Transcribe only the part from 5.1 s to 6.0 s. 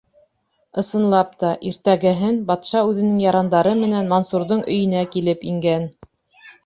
килеп ингән.